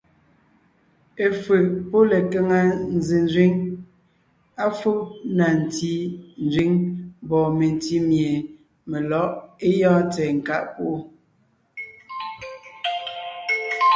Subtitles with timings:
[1.25, 2.59] Efʉ̀ʼ pɔ́ lekaŋa
[3.05, 3.51] zẅénzẅíŋ,
[4.63, 4.91] à fó
[5.37, 5.91] na ntí
[6.45, 6.71] nzẅíŋ
[7.23, 8.31] mbɔɔ mentí mie
[8.89, 9.29] melɔ̌ʼ
[9.65, 10.97] é gyɔ́ɔn tsɛ̀ɛ nkáʼ púʼu.